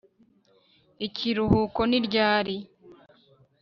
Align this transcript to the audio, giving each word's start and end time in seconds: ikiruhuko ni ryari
ikiruhuko 1.07 1.81
ni 1.89 1.97
ryari 2.05 2.55